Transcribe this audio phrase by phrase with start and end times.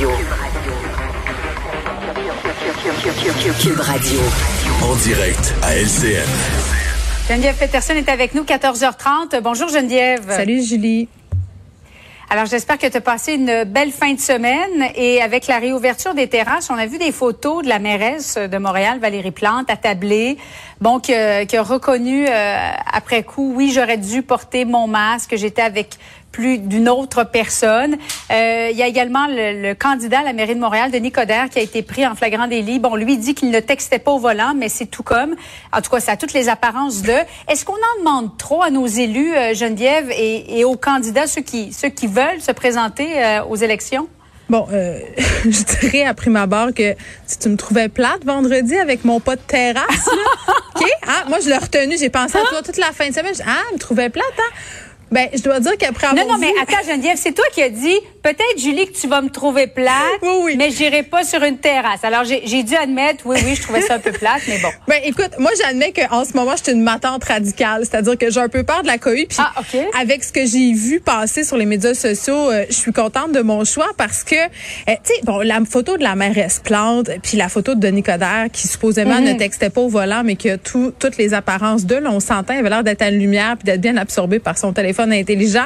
[0.00, 0.16] Radio.
[3.60, 4.20] Cube Radio.
[4.82, 6.24] En direct à LCN.
[7.28, 9.40] Geneviève Peterson est avec nous, 14h30.
[9.42, 10.24] Bonjour Geneviève.
[10.26, 11.06] Salut Julie.
[12.32, 16.14] Alors j'espère que tu as passé une belle fin de semaine et avec la réouverture
[16.14, 20.38] des terrasses, on a vu des photos de la mairesse de Montréal, Valérie Plante, attablée,
[20.80, 25.34] bon, qui, a, qui a reconnu euh, après coup, oui, j'aurais dû porter mon masque,
[25.34, 25.98] j'étais avec
[26.32, 27.96] plus d'une autre personne.
[28.30, 31.58] Euh, il y a également le, candidat à la mairie de Montréal, Denis Coderre, qui
[31.58, 32.78] a été pris en flagrant délit.
[32.78, 35.34] Bon, lui dit qu'il ne textait pas au volant, mais c'est tout comme.
[35.72, 37.14] En tout cas, ça a toutes les apparences de.
[37.48, 41.72] Est-ce qu'on en demande trop à nos élus, euh, Geneviève, et, aux candidats, ceux qui,
[41.72, 44.08] ceux qui veulent se présenter euh, aux élections?
[44.50, 44.98] Bon, euh,
[45.44, 49.36] je dirais à prime abord que si tu me trouvais plate vendredi avec mon pas
[49.36, 50.08] de terrasse,
[50.74, 50.84] OK?
[51.06, 51.96] Ah, moi, je l'ai retenu.
[51.96, 53.34] J'ai pensé à toi toute la fin de semaine.
[53.46, 54.89] ah, me trouvais plate, hein?
[55.10, 57.68] Ben, je dois dire qu'après avoir Non, non, mais attends, Geneviève, c'est toi qui as
[57.68, 60.54] dit, peut-être, Julie, que tu vas me trouver plate, oui, oui.
[60.56, 62.04] mais j'irai pas sur une terrasse.
[62.04, 64.68] Alors, j'ai dû admettre, oui, oui, je trouvais ça un peu plate, mais bon.
[64.88, 67.84] Ben, écoute, moi, j'admets qu'en ce moment, je suis une matante radicale.
[67.84, 69.26] C'est-à-dire que j'ai un peu peur de la cohue.
[69.28, 69.80] Puis, ah, OK.
[70.00, 73.40] avec ce que j'ai vu passer sur les médias sociaux, euh, je suis contente de
[73.40, 74.46] mon choix parce que, euh,
[74.86, 78.46] tu sais, bon, la photo de la mairesse Plante, puis la photo de Denis Coderre,
[78.52, 79.36] qui supposément ne mhm.
[79.36, 82.68] textait pas au volant, mais qui a tout, toutes les apparences d'eux, on s'entend, avait
[82.68, 85.64] l'air d'être à la lumière puis d'être bien absorbé par son téléphone intelligent.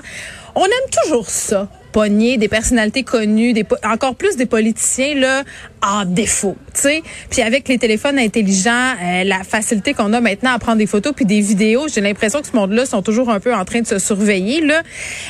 [0.55, 5.45] On aime toujours ça pogner des personnalités connues, des encore plus des politiciens là
[5.81, 7.03] en défaut, tu sais.
[7.31, 11.13] Puis avec les téléphones intelligents, euh, la facilité qu'on a maintenant à prendre des photos
[11.15, 13.87] puis des vidéos, j'ai l'impression que ce monde-là sont toujours un peu en train de
[13.87, 14.83] se surveiller là.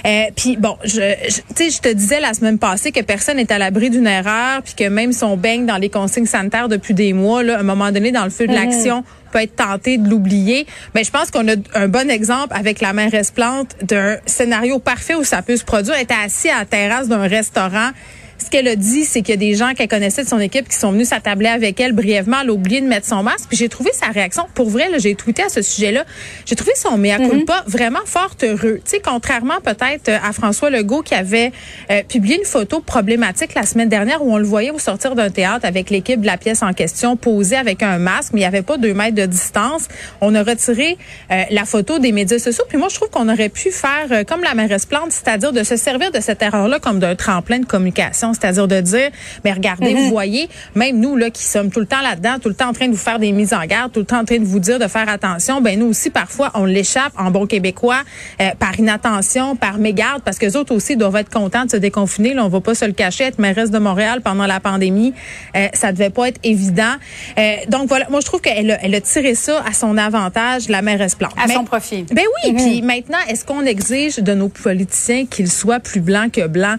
[0.06, 3.52] Euh, puis bon, je, tu sais, je te disais la semaine passée que personne n'est
[3.52, 6.94] à l'abri d'une erreur, puis que même si on baigne dans les consignes sanitaires depuis
[6.94, 8.58] des mois, là, à un moment donné dans le feu de mhm.
[8.58, 10.66] l'action peut être tenté de l'oublier.
[10.94, 15.14] Mais je pense qu'on a un bon exemple avec la mairesse Plante d'un scénario parfait
[15.14, 15.96] où ça peut se produire.
[15.96, 17.90] Elle était à la terrasse d'un restaurant
[18.44, 20.68] ce qu'elle a dit, c'est qu'il y a des gens qu'elle connaissait de son équipe
[20.68, 22.38] qui sont venus s'attabler avec elle brièvement.
[22.42, 23.46] Elle a oublié de mettre son masque.
[23.48, 24.46] Puis j'ai trouvé sa réaction.
[24.54, 26.04] Pour vrai, j'ai tweeté à ce sujet-là.
[26.46, 28.80] J'ai trouvé son mea culpa mm vraiment fort heureux.
[28.84, 31.52] Tu sais, contrairement peut-être à François Legault qui avait
[31.90, 35.30] euh, publié une photo problématique la semaine dernière où on le voyait au sortir d'un
[35.30, 38.46] théâtre avec l'équipe de la pièce en question posée avec un masque, mais il n'y
[38.46, 39.88] avait pas deux mètres de distance.
[40.20, 40.98] On a retiré
[41.30, 42.64] euh, la photo des médias sociaux.
[42.68, 45.62] Puis moi, je trouve qu'on aurait pu faire euh, comme la mairesse Plante, c'est-à-dire de
[45.62, 49.10] se servir de cette erreur-là comme d'un tremplin de communication c'est-à-dire de dire,
[49.44, 50.10] mais regardez, vous mhm.
[50.10, 52.86] voyez, même nous là qui sommes tout le temps là-dedans, tout le temps en train
[52.86, 54.78] de vous faire des mises en garde, tout le temps en train de vous dire
[54.78, 58.02] de faire attention, ben nous aussi parfois on l'échappe en bon québécois
[58.40, 61.76] euh, par inattention, par mégarde, parce que les autres aussi doivent être contents de se
[61.76, 62.34] déconfiner.
[62.34, 65.14] Là, on va pas se le cacher, être mairesse de Montréal pendant la pandémie,
[65.56, 66.94] euh, ça devait pas être évident.
[67.38, 70.68] Euh, donc voilà, moi je trouve qu'elle a, elle a tiré ça à son avantage,
[70.68, 71.34] la mairesse Plante.
[71.36, 72.04] À son profit.
[72.12, 72.56] Ben oui, mhm.
[72.56, 76.78] puis maintenant, est-ce qu'on exige de nos politiciens qu'ils soient plus blancs que blancs?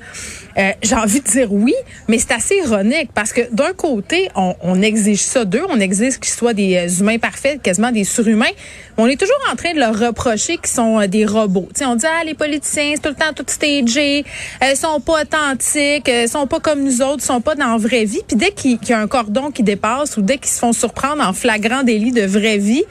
[0.58, 1.74] Euh, j'ai envie de dire oui,
[2.08, 6.34] mais c'est assez ironique parce que d'un côté, on, exige ça d'eux, on exige qu'ils
[6.34, 8.46] soient des euh, humains parfaits, quasiment des surhumains.
[8.98, 11.68] On est toujours en train de leur reprocher qu'ils sont euh, des robots.
[11.76, 14.24] sais, on dit ah les politiciens, c'est tout le temps tout stagé,
[14.62, 18.06] elles sont pas authentiques, elles sont pas comme nous autres, sont pas dans la vraie
[18.06, 18.22] vie.
[18.26, 21.28] Puis dès qu'il y a un cordon qui dépasse ou dès qu'ils se font surprendre
[21.28, 22.84] en flagrant délit de vraie vie,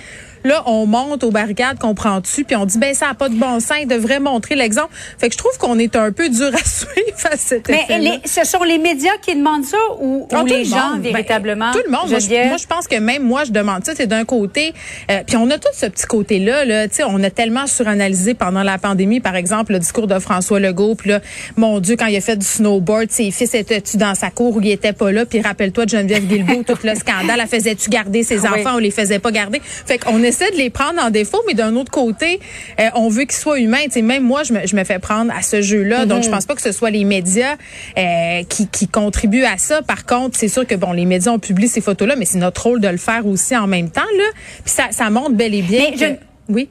[0.45, 3.61] Là, on monte aux barricades, comprends-tu, puis on dit, ben ça n'a pas de bon
[3.61, 4.91] sens, il devrait montrer l'exemple.
[5.19, 8.21] Fait que je trouve qu'on est un peu dur à suivre à cet Mais les,
[8.27, 11.73] ce sont les médias qui demandent ça ou, ah, les gens, ben, véritablement?
[11.73, 12.11] tout le monde.
[12.11, 13.93] Moi je, pense que même moi, je demande ça.
[13.97, 14.75] C'est d'un côté,
[15.11, 16.67] euh, puis on a tout ce petit côté-là.
[16.67, 20.61] Là, sais, on a tellement suranalysé pendant la pandémie, par exemple, le discours de François
[20.61, 20.95] Legault.
[20.95, 21.21] Puis là,
[21.57, 24.61] mon Dieu, quand il a fait du snowboard, ses fils étaient-tu dans sa cour ou
[24.61, 25.25] il était pas là?
[25.25, 27.41] Puis rappelle-toi de Geneviève Guilbeault, tout le scandale.
[27.41, 28.77] Elle faisait-tu garder ses ah enfants?
[28.77, 29.63] ou les faisait pas garder?
[29.65, 32.41] Fait qu'on essaie de les prendre en défaut, mais d'un autre côté,
[32.81, 33.79] euh, on veut qu'ils soient humains.
[33.91, 36.07] sais, même moi, je me, je me fais prendre à ce jeu-là.
[36.07, 36.35] Donc, je mhm.
[36.35, 37.57] pense pas que ce soit les médias
[37.97, 39.83] euh, qui, qui contribuent à ça.
[39.83, 42.63] Par contre, c'est sûr que bon, les médias ont publié ces photos-là, mais c'est notre
[42.65, 44.01] rôle de le faire aussi en même temps.
[44.17, 44.25] Là.
[44.65, 45.93] Puis ça, ça montre bel et bien.
[45.93, 46.19] que,
[46.49, 46.69] Oui.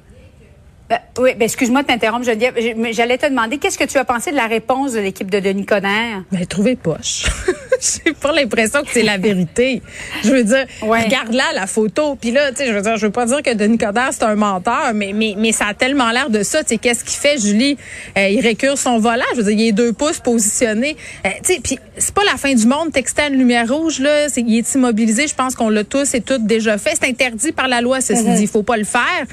[0.91, 4.35] Euh, oui, ben excuse-moi de t'interrompre, J'allais te demander, qu'est-ce que tu as pensé de
[4.35, 6.23] la réponse de l'équipe de Denis Coderre?
[6.31, 7.23] Ben, trouver poche.
[8.05, 9.81] J'ai pas l'impression que c'est la vérité.
[10.23, 12.15] Je veux dire, regarde là la photo.
[12.15, 14.23] Puis là, tu sais, je veux dire, je veux pas dire que Denis Coderre c'est
[14.23, 16.63] un menteur, mais mais mais ça a tellement l'air de ça.
[16.63, 17.77] Tu sais, qu'est-ce qu'il fait, Julie?
[18.17, 19.23] Euh, Il récure son volant.
[19.33, 20.95] Je veux dire, il est deux pouces positionné.
[21.25, 22.91] Euh, tu sais, puis c'est pas la fin du monde.
[22.91, 25.27] Texter une lumière rouge là, il est immobilisé.
[25.27, 26.93] Je pense qu'on l'a tous et toutes déjà fait.
[26.99, 28.01] C'est interdit par la loi.
[28.01, 29.25] Ceci dit, il faut pas le faire.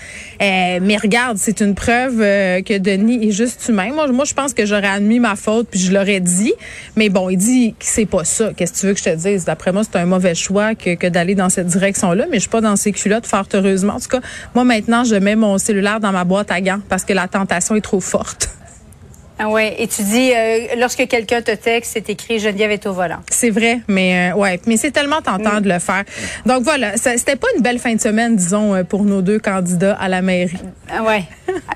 [0.42, 3.90] Euh, mais regarde, c'est une preuve que Denis est juste humain.
[3.94, 6.52] Moi, moi, je pense que j'aurais admis ma faute puis je l'aurais dit.
[6.96, 8.39] Mais bon, il dit que c'est pas ça.
[8.56, 9.44] Qu'est-ce que tu veux que je te dise?
[9.44, 12.60] D'après moi, c'est un mauvais choix que, d'aller dans cette direction-là, mais je suis pas
[12.60, 13.94] dans ces culottes, fort heureusement.
[13.94, 14.20] En tout cas,
[14.54, 17.74] moi, maintenant, je mets mon cellulaire dans ma boîte à gants parce que la tentation
[17.74, 18.50] est trop forte.
[19.42, 22.92] Ah ouais, et tu dis euh, lorsque quelqu'un te texte, c'est écrit Geneviève est au
[22.92, 23.20] volant.
[23.30, 25.62] C'est vrai, mais euh, ouais, mais c'est tellement tentant mm.
[25.62, 26.04] de le faire.
[26.44, 29.94] Donc voilà, c'était pas une belle fin de semaine, disons, euh, pour nos deux candidats
[29.94, 30.58] à la mairie.
[30.92, 31.24] Ah ouais.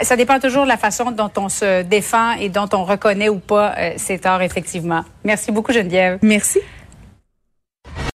[0.02, 3.38] Ça dépend toujours de la façon dont on se défend et dont on reconnaît ou
[3.38, 5.04] pas ses torts, effectivement.
[5.24, 6.18] Merci beaucoup, Geneviève.
[6.22, 6.60] Merci.